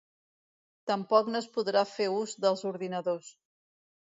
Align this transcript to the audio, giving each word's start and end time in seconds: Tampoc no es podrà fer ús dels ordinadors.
Tampoc 0.91 1.29
no 1.33 1.41
es 1.41 1.49
podrà 1.59 1.83
fer 1.91 2.09
ús 2.15 2.35
dels 2.47 2.65
ordinadors. 2.71 3.31